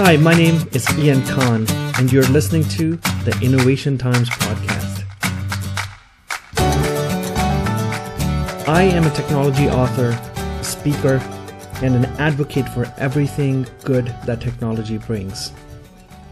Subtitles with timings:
[0.00, 1.66] Hi, my name is Ian Khan,
[1.98, 2.94] and you're listening to
[3.24, 5.04] the Innovation Times podcast.
[8.68, 10.16] I am a technology author,
[10.62, 11.16] speaker,
[11.82, 15.50] and an advocate for everything good that technology brings.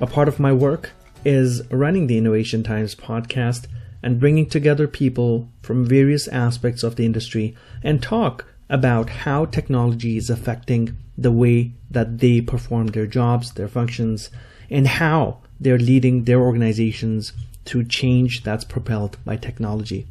[0.00, 0.92] A part of my work
[1.24, 3.66] is running the Innovation Times podcast
[4.00, 10.16] and bringing together people from various aspects of the industry and talk about how technology
[10.16, 14.30] is affecting the way that they perform their jobs, their functions,
[14.68, 17.32] and how they're leading their organizations
[17.64, 20.06] through change that's propelled by technology.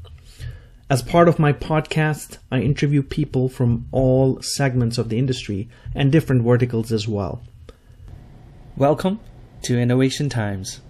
[0.89, 6.11] As part of my podcast, I interview people from all segments of the industry and
[6.11, 7.41] different verticals as well.
[8.77, 9.19] Welcome
[9.63, 10.81] to Innovation Times.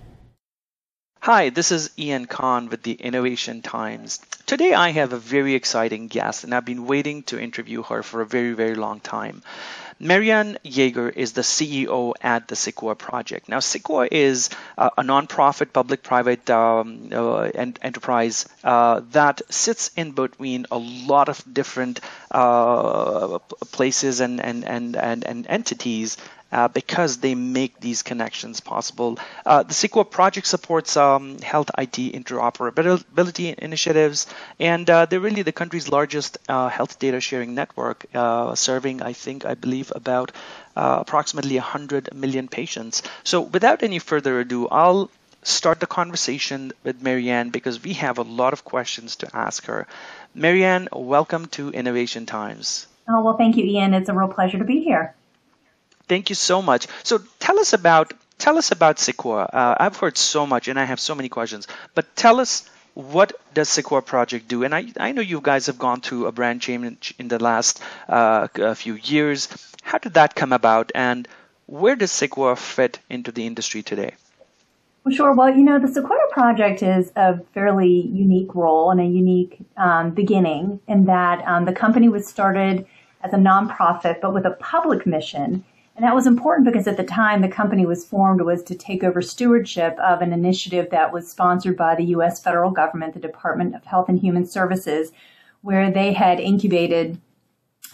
[1.22, 4.20] Hi, this is Ian Khan with the Innovation Times.
[4.46, 8.22] Today I have a very exciting guest, and I've been waiting to interview her for
[8.22, 9.42] a very, very long time.
[10.00, 13.50] Mariann Yeager is the CEO at the Sequoia Project.
[13.50, 17.50] Now, Sequoia is uh, a nonprofit public-private um, uh,
[17.82, 23.40] enterprise uh, that sits in between a lot of different uh,
[23.72, 26.18] places and, and, and, and, and entities
[26.56, 29.20] uh, because they make these connections possible.
[29.46, 34.26] Uh, the Sequoia project supports um, health IT interoperability initiatives,
[34.58, 39.12] and uh, they're really the country's largest uh, health data sharing network, uh, serving, I
[39.12, 40.32] think, I believe, about
[40.78, 43.04] uh, approximately 100 million patients.
[43.26, 45.12] So, without any further ado, I'll
[45.44, 49.88] start the conversation with Mariann because we have a lot of questions to ask her.
[50.34, 52.88] Mariann, welcome to Innovation Times.
[53.10, 53.94] Oh, well, thank you, Ian.
[53.94, 55.14] It's a real pleasure to be here.
[56.08, 56.88] Thank you so much.
[57.04, 59.44] So tell us about tell us about Sequoia.
[59.44, 61.68] Uh, I've heard so much, and I have so many questions.
[61.94, 64.64] But tell us what does Sequoia Project do?
[64.64, 67.82] And I, I know you guys have gone through a brand change in the last
[68.08, 69.50] uh, few years.
[69.84, 71.28] How did that come about, and
[71.66, 74.16] where does Sequoia fit into the industry today?
[75.04, 75.34] Well, sure.
[75.34, 80.12] Well, you know, the Sequoia Project is a fairly unique role and a unique um,
[80.12, 82.88] beginning in that um, the company was started
[83.22, 85.64] as a nonprofit, but with a public mission
[85.96, 89.04] and that was important because at the time the company was formed was to take
[89.04, 92.42] over stewardship of an initiative that was sponsored by the U.S.
[92.42, 95.14] federal government, the Department of Health and Human Services,
[95.62, 97.20] where they had incubated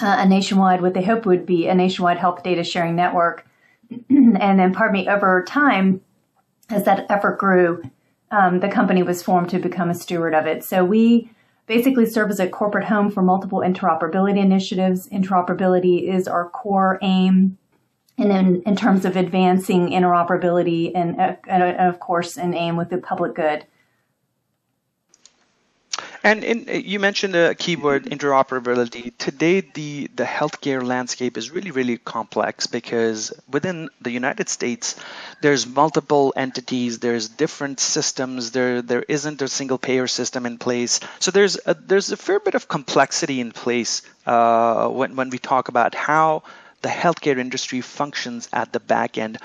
[0.01, 3.45] uh, a nationwide, what they hoped would be a nationwide health data sharing network.
[4.09, 6.01] and then, pardon me, over time,
[6.71, 7.83] as that effort grew,
[8.31, 10.63] um, the company was formed to become a steward of it.
[10.63, 11.29] So we
[11.67, 15.07] basically serve as a corporate home for multiple interoperability initiatives.
[15.09, 17.57] Interoperability is our core aim
[18.21, 22.97] and in, in terms of advancing interoperability and, and, of course an aim with the
[22.97, 23.65] public good.
[26.23, 29.11] And in, you mentioned a keyword interoperability.
[29.17, 34.95] Today, the, the healthcare landscape is really, really complex because within the United States,
[35.41, 40.99] there's multiple entities, there's different systems, there there isn't a single payer system in place.
[41.17, 45.39] So there's a, there's a fair bit of complexity in place uh, when when we
[45.39, 46.43] talk about how
[46.81, 49.37] the healthcare industry functions at the back end.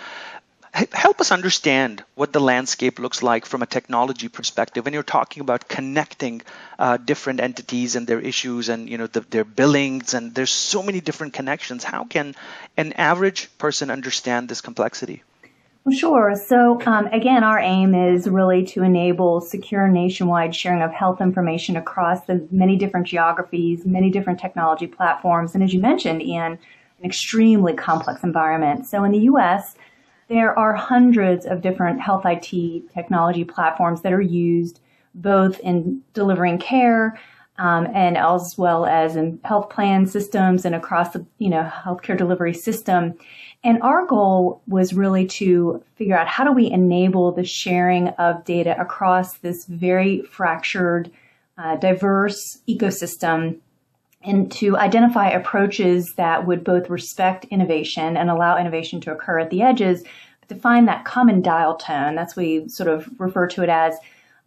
[0.92, 4.84] Help us understand what the landscape looks like from a technology perspective.
[4.84, 6.42] When you're talking about connecting
[6.78, 10.82] uh, different entities and their issues and you know the, their billings and there's so
[10.82, 12.34] many different connections, how can
[12.76, 15.22] an average person understand this complexity?
[15.92, 16.34] Sure.
[16.34, 21.76] So, um, again, our aim is really to enable secure nationwide sharing of health information
[21.76, 25.54] across the many different geographies, many different technology platforms.
[25.54, 26.58] And as you mentioned, Ian,
[26.98, 28.86] an extremely complex environment.
[28.86, 29.74] So in the US,
[30.28, 34.80] there are hundreds of different health IT technology platforms that are used
[35.14, 37.18] both in delivering care
[37.58, 42.16] um, and as well as in health plan systems and across the you know healthcare
[42.16, 43.14] delivery system.
[43.64, 48.44] And our goal was really to figure out how do we enable the sharing of
[48.44, 51.10] data across this very fractured,
[51.58, 53.58] uh, diverse ecosystem
[54.26, 59.50] and to identify approaches that would both respect innovation and allow innovation to occur at
[59.50, 60.02] the edges,
[60.40, 62.16] but to find that common dial tone.
[62.16, 63.96] That's what we sort of refer to it as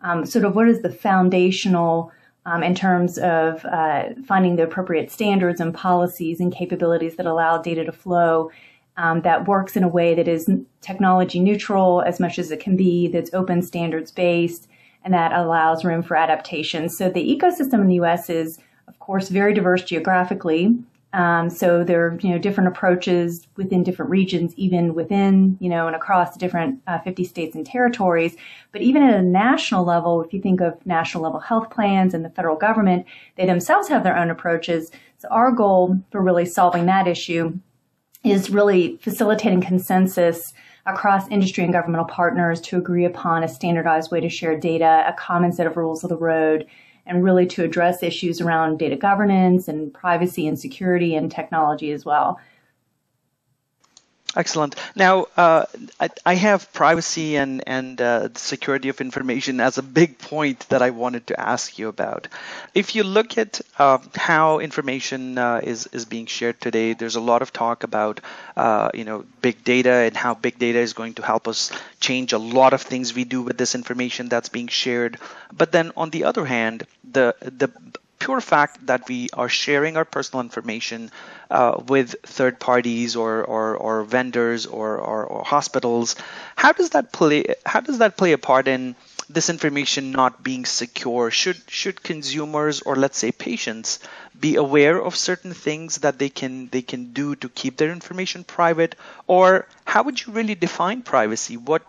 [0.02, 2.12] um, sort of what is the foundational
[2.46, 7.58] um, in terms of uh, finding the appropriate standards and policies and capabilities that allow
[7.58, 8.52] data to flow
[8.98, 10.50] um, that works in a way that is
[10.82, 14.68] technology neutral as much as it can be, that's open standards based,
[15.06, 16.90] and that allows room for adaptation.
[16.90, 18.60] So the ecosystem in the US is
[18.90, 20.78] of course, very diverse geographically.
[21.12, 25.88] Um, so there are you know different approaches within different regions, even within you know
[25.88, 28.36] and across different uh, 50 states and territories.
[28.72, 32.24] But even at a national level, if you think of national level health plans and
[32.24, 33.06] the federal government,
[33.38, 34.92] they themselves have their own approaches.
[35.18, 37.58] So our goal for really solving that issue
[38.24, 40.54] is really facilitating consensus
[40.86, 45.14] across industry and governmental partners to agree upon a standardized way to share data, a
[45.14, 46.68] common set of rules of the road,
[47.06, 52.06] and really to address issues around data governance and privacy and security and technology as
[52.06, 52.40] well.
[54.36, 54.76] Excellent.
[54.96, 55.66] Now, uh,
[56.00, 60.84] I, I, have privacy and and uh, security of information as a big point that
[60.84, 62.28] I wanted to ask you about.
[62.76, 67.20] If you look at uh, how information uh, is is being shared today, there's a
[67.32, 68.22] lot of talk about
[68.56, 72.32] uh, you know big data and how big data is going to help us change
[72.32, 75.18] a lot of things we do with this information that's being shared.
[75.52, 77.72] But then on the other hand, the the
[78.20, 81.10] pure fact that we are sharing our personal information
[81.50, 86.16] uh, with third parties or, or, or vendors or, or, or, hospitals,
[86.56, 87.56] how does that play?
[87.66, 88.96] How does that play a part in
[89.30, 91.32] this information not being secure?
[91.32, 94.00] Should should consumers or let's say patients
[94.40, 98.44] be aware of certain things that they can they can do to keep their information
[98.44, 98.96] private?
[99.28, 101.58] Or how would you really define privacy?
[101.58, 101.84] What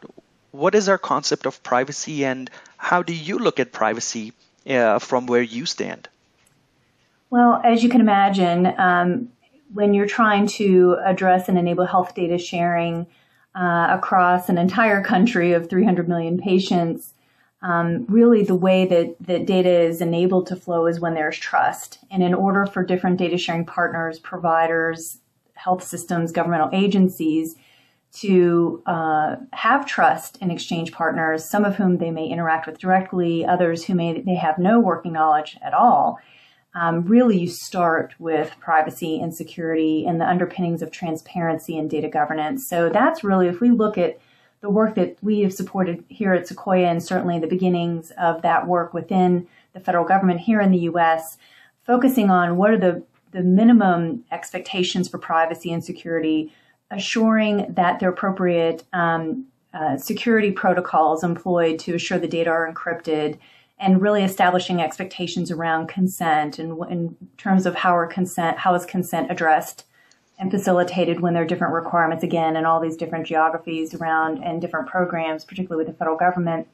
[0.53, 4.33] what is our concept of privacy and how do you look at privacy
[4.69, 6.10] uh, from where you stand?
[7.31, 9.29] Well, as you can imagine, um,
[9.73, 13.07] when you're trying to address and enable health data sharing
[13.55, 17.15] uh, across an entire country of 300 million patients,
[17.63, 21.99] um, really the way that, that data is enabled to flow is when there's trust.
[22.11, 25.19] And in order for different data sharing partners, providers,
[25.55, 27.55] health systems, governmental agencies
[28.13, 33.47] to uh, have trust in exchange partners, some of whom they may interact with directly,
[33.47, 36.19] others who may they have no working knowledge at all,
[36.75, 42.09] um, really you start with privacy and security and the underpinnings of transparency and data
[42.09, 42.69] governance.
[42.69, 44.21] So that's really, if we look at
[44.61, 48.67] the work that we have supported here at Sequoia and certainly the beginnings of that
[48.67, 51.39] work within the federal government here in the US,
[51.83, 53.03] focusing on what are the,
[53.33, 56.53] the minimum expectations for privacy and security,
[56.91, 63.39] assuring that the appropriate um, uh, security protocols employed to assure the data are encrypted
[63.81, 68.85] and really establishing expectations around consent and in terms of how are consent how is
[68.85, 69.87] consent addressed
[70.39, 74.61] and facilitated when there are different requirements again in all these different geographies around and
[74.61, 76.69] different programs particularly with the federal government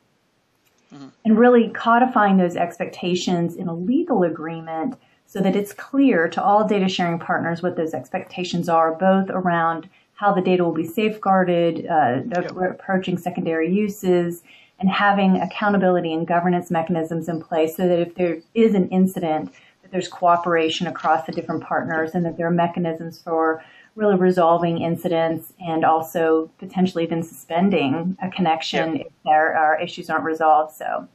[0.93, 1.09] mm-hmm.
[1.25, 4.97] and really codifying those expectations in a legal agreement
[5.29, 9.89] so that it's clear to all data sharing partners what those expectations are both around
[10.15, 12.51] how the data will be safeguarded uh, yep.
[12.57, 14.43] approaching secondary uses
[14.79, 19.53] and having accountability and governance mechanisms in place so that if there is an incident,
[19.83, 23.65] that there's cooperation across the different partners and that there are mechanisms for
[23.95, 29.03] really resolving incidents and also potentially even suspending a connection yeah.
[29.03, 30.75] if there are issues aren't resolved.
[30.75, 31.09] So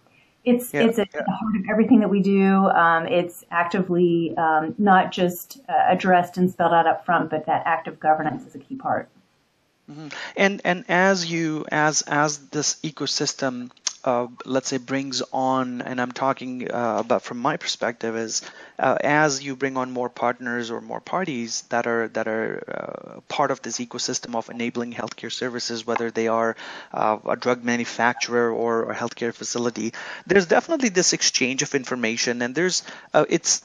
[0.44, 1.22] it's yeah, it's at yeah.
[1.26, 2.68] the heart of everything that we do.
[2.70, 7.62] Um, it's actively um, not just uh, addressed and spelled out up front, but that
[7.66, 9.08] active governance is a key part.
[9.92, 10.08] Mm-hmm.
[10.38, 13.72] And and as you as as this ecosystem,
[14.06, 18.42] uh, let's say brings on, and I'm talking uh, about from my perspective is
[18.80, 23.20] uh, as you bring on more partners or more parties that are that are uh,
[23.28, 26.56] part of this ecosystem of enabling healthcare services, whether they are
[26.94, 29.94] uh, a drug manufacturer or a healthcare facility,
[30.26, 32.84] there's definitely this exchange of information, and there's
[33.14, 33.62] uh, it's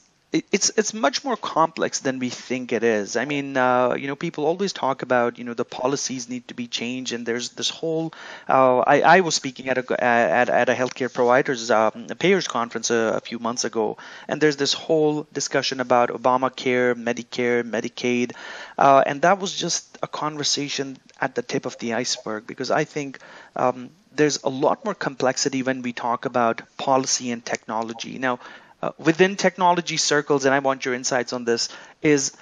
[0.52, 3.16] it's it's much more complex than we think it is.
[3.16, 6.54] I mean, uh, you know, people always talk about you know the policies need to
[6.54, 8.12] be changed, and there's this whole.
[8.49, 12.90] Uh, I, I was speaking at a at, at a healthcare providers um, payers conference
[12.90, 13.96] a, a, few months ago,
[14.28, 18.32] and there's this whole discussion about Obamacare, Medicare, Medicaid,
[18.78, 22.84] uh, and that was just a conversation at the tip of the iceberg because I
[22.84, 23.18] think.
[23.54, 28.18] Um, there's a lot more complexity when we talk about policy and technology.
[28.18, 28.38] Now,
[28.83, 31.68] uh, within technology circles, and I want your insights on this,
[32.02, 32.37] is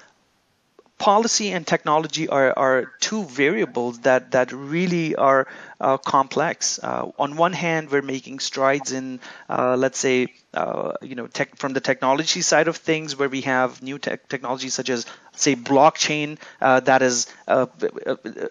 [0.96, 5.46] policy and technology are, are two variables that, that really are
[5.80, 6.78] uh, complex.
[6.82, 11.56] Uh, on one hand, we're making strides in, uh, let's say, uh, you know, tech,
[11.56, 15.56] from the technology side of things, where we have new tech technologies such as, say,
[15.56, 17.26] blockchain uh, that is,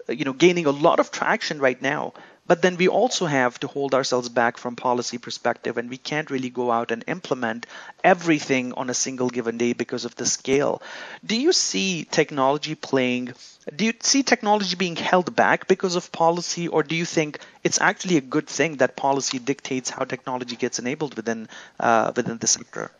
[0.08, 2.12] you know, gaining a lot of traction right now.
[2.46, 6.30] But then we also have to hold ourselves back from policy perspective, and we can't
[6.30, 7.66] really go out and implement
[8.02, 10.82] everything on a single given day because of the scale.
[11.24, 13.32] Do you see technology playing?
[13.74, 17.80] Do you see technology being held back because of policy, or do you think it's
[17.80, 21.48] actually a good thing that policy dictates how technology gets enabled within
[21.80, 22.90] uh, within the sector?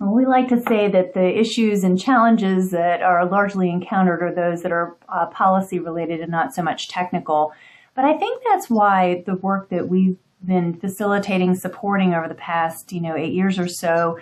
[0.00, 4.34] Well, we like to say that the issues and challenges that are largely encountered are
[4.34, 7.54] those that are uh, policy related and not so much technical.
[7.94, 12.92] But I think that's why the work that we've been facilitating, supporting over the past,
[12.92, 14.18] you know, eight years or so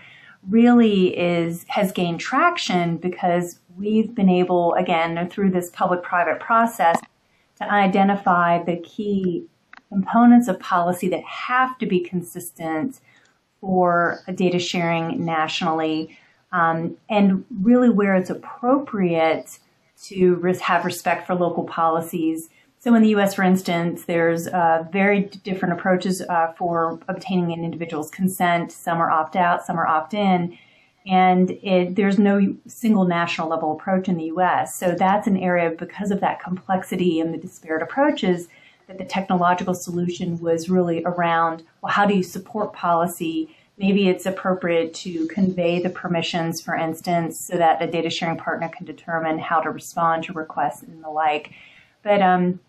[0.48, 6.98] really is has gained traction because we've been able, again, through this public private process,
[7.56, 9.44] to identify the key
[9.88, 13.00] components of policy that have to be consistent
[13.60, 16.18] for data sharing nationally,
[16.52, 19.58] um, and really where it's appropriate
[20.02, 22.48] to have respect for local policies.
[22.80, 27.64] So in the U.S., for instance, there's uh, very different approaches uh, for obtaining an
[27.64, 28.72] individual's consent.
[28.72, 30.58] Some are opt out, some are opt in
[31.06, 34.76] and it, there's no single national level approach in the US.
[34.76, 38.48] So that's an area because of that complexity and the disparate approaches
[38.86, 43.56] that the technological solution was really around well, how do you support policy?
[43.78, 48.68] Maybe it's appropriate to convey the permissions, for instance, so that a data sharing partner
[48.68, 51.52] can determine how to respond to requests and the like.
[52.02, 52.60] But um,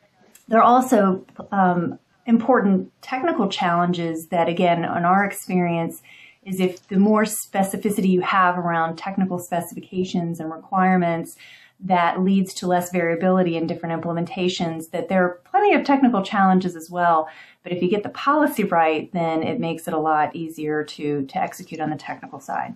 [0.52, 6.02] there are also um, important technical challenges that, again, in our experience,
[6.44, 11.38] is if the more specificity you have around technical specifications and requirements,
[11.80, 16.76] that leads to less variability in different implementations, that there are plenty of technical challenges
[16.76, 17.30] as well.
[17.64, 21.26] But if you get the policy right, then it makes it a lot easier to,
[21.28, 22.76] to execute on the technical side.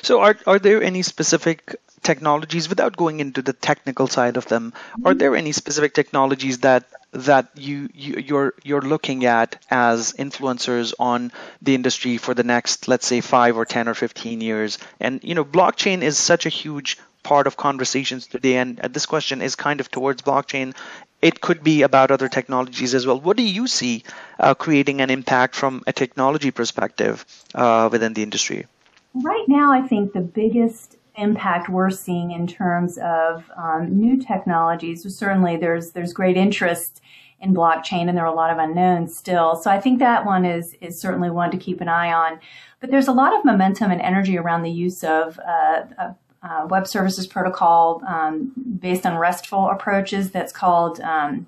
[0.00, 1.76] So, are, are there any specific
[2.08, 4.72] technologies, without going into the technical side of them,
[5.04, 10.94] are there any specific technologies that that you, you you're you're looking at as influencers
[11.10, 14.78] on the industry for the next, let's say, five or ten or fifteen years?
[15.00, 19.42] And you know, blockchain is such a huge part of conversations today, and this question
[19.48, 20.74] is kind of towards blockchain.
[21.20, 23.20] It could be about other technologies as well.
[23.20, 23.94] What do you see
[24.38, 27.24] uh, creating an impact from a technology perspective
[27.54, 28.66] uh, within the industry?
[29.14, 35.04] Right now, I think the biggest impact we're seeing in terms of um, new technologies,
[35.16, 37.00] certainly there's there's great interest
[37.40, 39.56] in blockchain, and there are a lot of unknowns still.
[39.56, 42.40] So I think that one is is certainly one to keep an eye on.
[42.80, 46.86] But there's a lot of momentum and energy around the use of uh, uh, web
[46.86, 50.30] services protocol um, based on RESTful approaches.
[50.30, 51.46] That's called um,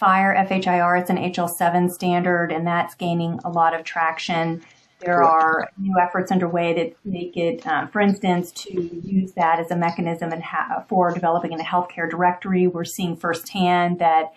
[0.00, 0.96] FHIR, F-H-I-R.
[0.96, 4.62] It's an HL7 standard, and that's gaining a lot of traction.
[5.00, 9.70] There are new efforts underway that make it, uh, for instance, to use that as
[9.70, 12.66] a mechanism ha- for developing a healthcare directory.
[12.66, 14.32] We're seeing firsthand that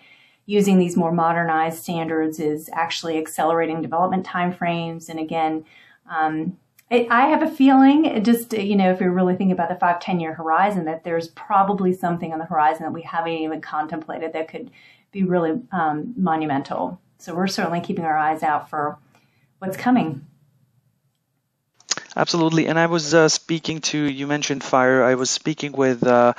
[0.46, 5.08] using these more modernized standards is actually accelerating development timeframes.
[5.08, 5.64] And again,
[6.08, 6.56] um,
[6.90, 9.98] it, I have a feeling, just you know, if you're really thinking about the five,
[9.98, 14.32] ten year horizon, that there's probably something on the horizon that we haven't even contemplated
[14.32, 14.70] that could
[15.10, 17.00] be really um, monumental.
[17.18, 18.98] So we're certainly keeping our eyes out for
[19.58, 20.26] what's coming.
[22.16, 22.66] Absolutely.
[22.66, 26.34] And I was uh, speaking to, you mentioned FHIR, I was speaking with uh,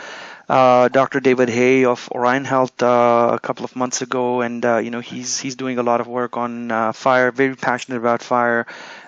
[0.48, 1.20] uh, Dr.
[1.20, 5.00] David Hay of Orion Health uh, a couple of months ago, and uh, you know
[5.00, 7.34] he's he's doing a lot of work on uh, FHIR.
[7.34, 8.65] Very passionate about FHIR,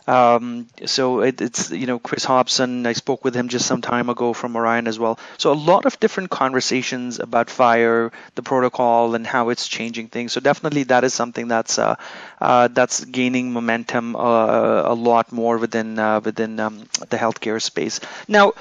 [0.08, 2.86] um, so it, it's you know Chris Hobson.
[2.86, 5.18] I spoke with him just some time ago from Orion as well.
[5.38, 10.34] So a lot of different conversations about FHIR, the protocol, and how it's changing things.
[10.34, 11.96] So definitely that is something that's uh,
[12.40, 18.00] uh, that's gaining momentum uh, a lot more within uh, within um, the healthcare space.
[18.28, 18.54] Now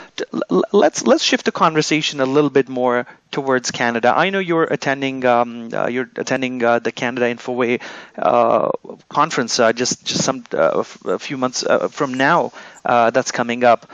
[0.73, 4.15] let's let's shift the conversation a little bit more towards Canada.
[4.17, 7.83] I know you're attending um, uh, you're attending uh, the Canada InfoWay
[8.17, 8.71] uh,
[9.09, 12.53] conference uh, just just some uh, a few months uh, from now
[12.85, 13.91] that's coming up.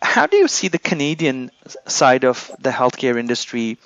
[0.00, 1.50] How do you see the Canadian
[1.86, 3.78] side of the healthcare industry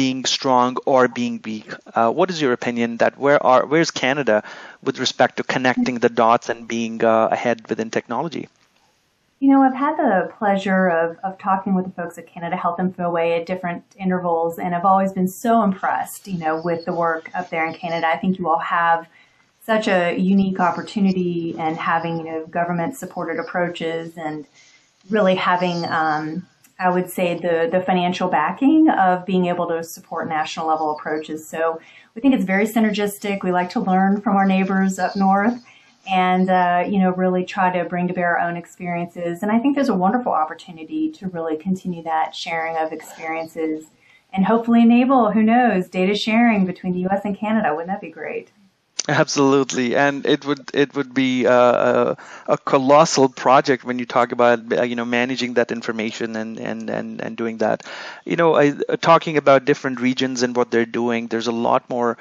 [0.00, 1.72] being strong or being weak?
[2.18, 4.44] what is your opinion that where are where's Canada
[4.82, 8.48] with respect to connecting the dots and being ahead within technology?
[9.40, 12.78] You know, I've had the pleasure of, of talking with the folks at Canada Health
[12.80, 17.30] InfoWay at different intervals, and I've always been so impressed, you know, with the work
[17.36, 18.08] up there in Canada.
[18.08, 19.06] I think you all have
[19.64, 24.44] such a unique opportunity and having, you know, government supported approaches and
[25.08, 26.44] really having, um,
[26.80, 31.48] I would say, the, the financial backing of being able to support national level approaches.
[31.48, 31.80] So
[32.16, 33.44] we think it's very synergistic.
[33.44, 35.62] We like to learn from our neighbors up north
[36.08, 39.58] and uh, you know really try to bring to bear our own experiences and i
[39.58, 43.86] think there's a wonderful opportunity to really continue that sharing of experiences
[44.32, 48.10] and hopefully enable who knows data sharing between the us and canada wouldn't that be
[48.10, 48.50] great
[49.10, 54.32] Absolutely, and it would it would be a, a, a, colossal project when you talk
[54.32, 57.84] about uh, you know managing that information and and and, and doing that.
[58.26, 61.28] You know, I, talking about different regions and what they're doing.
[61.28, 62.18] There's a lot more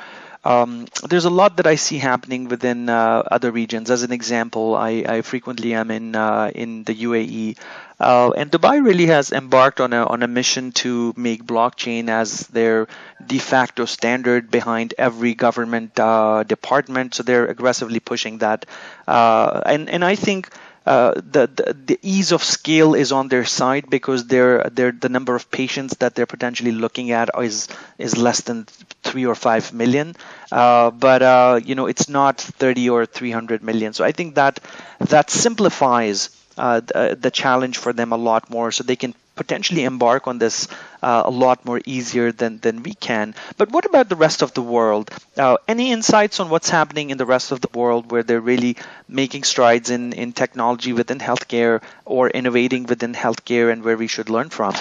[0.47, 3.91] um, there's a lot that I see happening within uh, other regions.
[3.91, 7.57] As an example, I, I frequently am in uh, in the UAE,
[7.99, 12.47] uh, and Dubai really has embarked on a on a mission to make blockchain as
[12.47, 12.87] their
[13.25, 17.15] de facto standard behind every government uh, department.
[17.15, 18.65] So they're aggressively pushing that,
[19.07, 20.49] uh, and and I think
[20.87, 25.09] uh, the, the, the ease of scale is on their side because they're, they're the
[25.09, 27.67] number of patients that they're potentially looking at is
[27.97, 28.65] is less than
[29.03, 30.15] three or five million.
[30.51, 33.93] Uh, but uh, you know it's not 30 or 300 million.
[33.93, 34.59] So I think that
[34.99, 39.83] that simplifies uh, the, the challenge for them a lot more, so they can potentially
[39.83, 40.67] embark on this
[41.01, 43.35] uh, a lot more easier than, than we can.
[43.57, 45.09] But what about the rest of the world?
[45.37, 48.75] Uh, any insights on what's happening in the rest of the world where they're really
[49.07, 54.29] making strides in, in technology within healthcare or innovating within healthcare and where we should
[54.29, 54.73] learn from?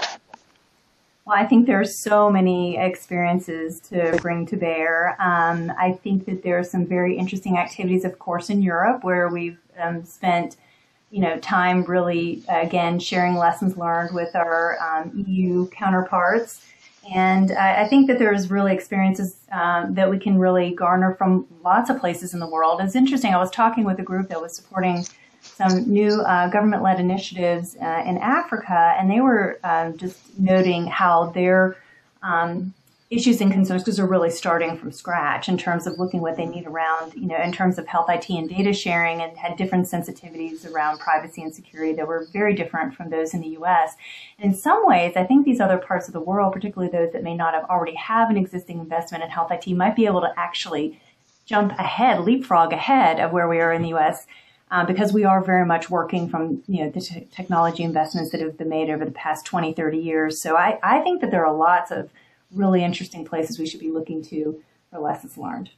[1.27, 5.17] Well, I think there are so many experiences to bring to bear.
[5.21, 9.29] Um, I think that there are some very interesting activities, of course, in Europe where
[9.29, 10.57] we've um, spent
[11.17, 16.63] you know, time really, again, sharing lessons learned with our um, EU counterparts.
[17.11, 21.47] And I, I, think that there's really experiences um, that we can really garner from
[21.65, 22.83] lots of places in the world.
[22.83, 23.33] It's interesting.
[23.33, 25.07] I was talking with a group that was supporting
[25.41, 31.31] some new uh, government-led initiatives uh, in Africa, and they were um, just noting how
[31.31, 31.79] their
[32.23, 32.75] um,
[33.09, 36.45] issues and concerns because they're really starting from scratch in terms of looking what they
[36.45, 39.87] need around, you know, in terms of health IT and data sharing and had different
[39.87, 43.95] sensitivities around privacy and security that were very different from those in the US.
[44.39, 47.23] And in some ways, I think these other parts of the world, particularly those that
[47.23, 50.35] may not have already have an existing investment in health IT, might be able to
[50.37, 51.01] actually
[51.45, 54.27] jump ahead, leapfrog ahead of where we are in the US.
[54.69, 58.41] Uh, because we are very much working from you know the t- technology investments that
[58.41, 61.47] have been made over the past 20 30 years so I, I think that there
[61.47, 62.11] are lots of
[62.51, 65.71] really interesting places we should be looking to for lessons learned.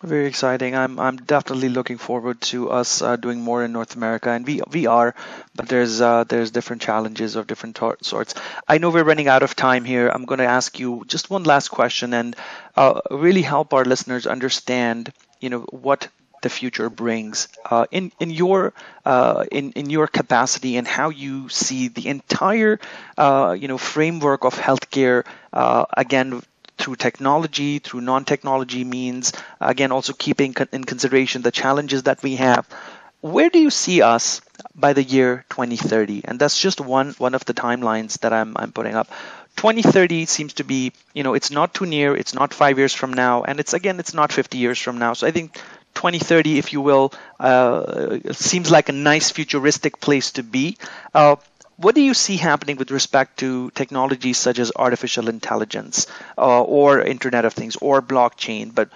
[0.00, 0.76] Very exciting.
[0.76, 4.60] I'm I'm definitely looking forward to us uh, doing more in North America, and we
[4.70, 5.12] we are,
[5.56, 8.34] but there's uh, there's different challenges of different sorts.
[8.68, 10.08] I know we're running out of time here.
[10.08, 12.36] I'm going to ask you just one last question, and
[12.76, 16.06] uh, really help our listeners understand, you know, what
[16.42, 18.72] the future brings uh, in in your
[19.04, 22.78] uh, in in your capacity and how you see the entire
[23.16, 26.42] uh, you know framework of healthcare uh, again
[26.78, 32.66] through technology through non-technology means again also keeping in consideration the challenges that we have.
[33.20, 34.40] Where do you see us
[34.74, 38.72] by the year 2030 and that's just one one of the timelines that I'm I'm
[38.72, 39.08] putting up.
[39.56, 43.12] 2030 seems to be you know it's not too near it's not 5 years from
[43.12, 45.12] now and it's again it's not 50 years from now.
[45.14, 45.60] So i think
[45.98, 50.78] 2030, if you will, uh, seems like a nice futuristic place to be.
[51.12, 51.34] Uh,
[51.76, 56.06] what do you see happening with respect to technologies such as artificial intelligence
[56.36, 58.72] uh, or Internet of Things or blockchain?
[58.72, 58.90] But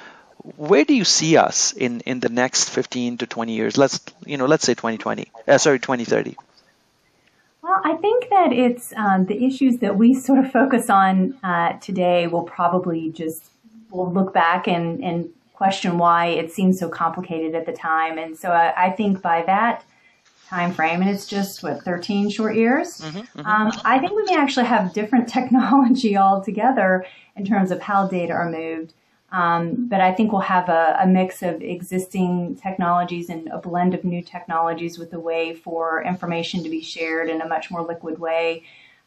[0.56, 3.76] where do you see us in, in the next 15 to 20 years?
[3.76, 5.30] Let's you know, let's say 2020.
[5.48, 6.36] Uh, sorry, 2030.
[7.62, 11.78] Well, I think that it's um, the issues that we sort of focus on uh,
[11.80, 13.42] today will probably just
[13.90, 15.30] we'll look back and, and
[15.62, 18.18] question why it seemed so complicated at the time.
[18.18, 19.84] And so I, I think by that
[20.48, 23.00] time frame, and it's just what 13 short years.
[23.00, 23.46] Mm-hmm, mm-hmm.
[23.46, 28.32] Um, I think we may actually have different technology altogether in terms of how data
[28.32, 28.92] are moved.
[29.30, 33.94] Um, but I think we'll have a, a, mix of existing technologies and a blend
[33.94, 37.82] of new technologies with a way for information to be shared in a much more
[37.82, 38.64] liquid way.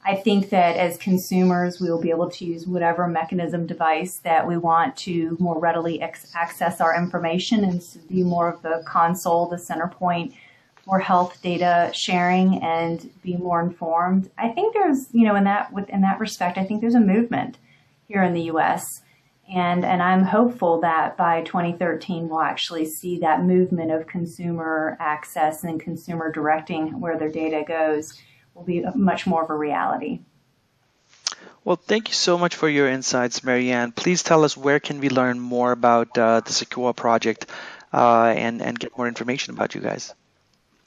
[0.08, 4.48] I think that as consumers, we will be able to use whatever mechanism device that
[4.48, 9.48] we want to more readily ex- access our information and be more of the console,
[9.48, 10.36] the center point
[10.86, 14.30] for health data sharing and be more informed.
[14.38, 17.58] I think there's, you know, in that in that respect, I think there's a movement
[18.08, 19.02] here in the U.S.
[19.52, 25.64] And, and I'm hopeful that by 2013 we'll actually see that movement of consumer access
[25.64, 28.14] and consumer directing where their data goes
[28.56, 30.22] will be much more of a reality.
[31.64, 33.92] Well, thank you so much for your insights, Mariann.
[33.92, 37.48] Please tell us where can we learn more about uh, the Sequoia project
[37.92, 40.14] uh, and, and get more information about you guys.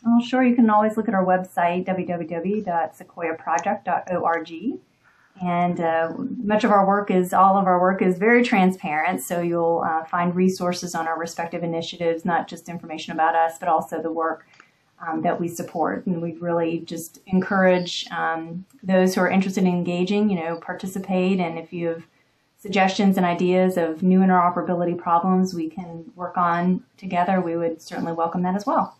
[0.05, 0.45] Well, sure.
[0.45, 4.81] You can always look at our website, www.sequoiaproject.org.
[5.41, 9.23] And uh, much of our work is, all of our work is very transparent.
[9.23, 13.69] So you'll uh, find resources on our respective initiatives, not just information about us, but
[13.69, 14.47] also the work
[15.07, 16.07] um, that we support.
[16.07, 21.41] And we really just encourage um, those who are interested in engaging, you know, participate.
[21.41, 22.03] And if you have
[22.61, 28.13] suggestions and ideas of new interoperability problems we can work on together, we would certainly
[28.13, 28.97] welcome that as well.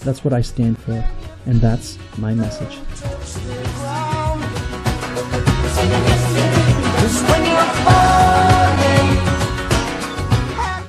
[0.00, 1.04] That's what I stand for,
[1.46, 2.78] and that's my message.
[7.28, 8.11] When you're